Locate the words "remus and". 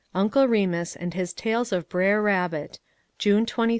0.47-1.13